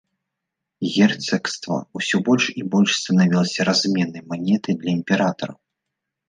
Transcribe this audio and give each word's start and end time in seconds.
Герцагства 0.93 1.75
ўсё 1.99 2.19
больш 2.29 2.47
і 2.61 2.63
больш 2.77 2.91
станавілася 3.01 3.67
разменнай 3.69 4.23
манетай 4.33 4.73
для 4.81 4.91
імператараў. 4.97 5.57